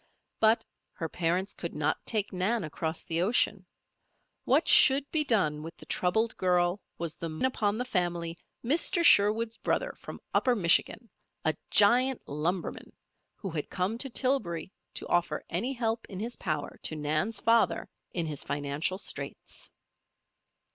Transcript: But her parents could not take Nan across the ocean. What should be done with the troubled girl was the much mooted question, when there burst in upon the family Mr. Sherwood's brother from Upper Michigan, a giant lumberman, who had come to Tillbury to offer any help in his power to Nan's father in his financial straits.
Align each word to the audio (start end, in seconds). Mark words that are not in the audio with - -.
But 0.39 0.65
her 0.93 1.07
parents 1.07 1.53
could 1.53 1.75
not 1.75 2.03
take 2.07 2.33
Nan 2.33 2.63
across 2.63 3.03
the 3.03 3.21
ocean. 3.21 3.67
What 4.45 4.67
should 4.67 5.07
be 5.11 5.23
done 5.23 5.61
with 5.61 5.77
the 5.77 5.85
troubled 5.85 6.35
girl 6.37 6.81
was 6.97 7.17
the 7.17 7.29
much 7.29 7.33
mooted 7.43 7.53
question, 7.53 7.67
when 7.67 7.77
there 7.77 7.83
burst 7.83 7.93
in 7.93 8.01
upon 8.01 8.17
the 8.17 8.19
family 8.25 8.37
Mr. 8.65 9.03
Sherwood's 9.05 9.57
brother 9.57 9.93
from 9.99 10.19
Upper 10.33 10.55
Michigan, 10.55 11.07
a 11.45 11.55
giant 11.69 12.23
lumberman, 12.27 12.93
who 13.35 13.51
had 13.51 13.69
come 13.69 13.99
to 13.99 14.09
Tillbury 14.09 14.71
to 14.95 15.07
offer 15.07 15.43
any 15.51 15.71
help 15.73 16.07
in 16.09 16.19
his 16.19 16.35
power 16.35 16.79
to 16.81 16.95
Nan's 16.95 17.39
father 17.39 17.87
in 18.11 18.25
his 18.25 18.41
financial 18.41 18.97
straits. 18.97 19.69